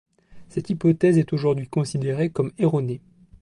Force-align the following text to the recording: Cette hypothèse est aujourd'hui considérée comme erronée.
Cette 0.49 0.71
hypothèse 0.71 1.19
est 1.19 1.31
aujourd'hui 1.31 1.67
considérée 1.67 2.31
comme 2.31 2.51
erronée. 2.57 3.01